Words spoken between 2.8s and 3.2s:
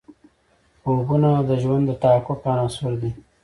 دي.